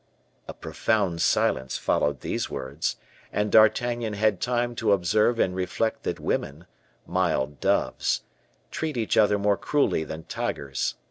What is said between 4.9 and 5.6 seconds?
observe and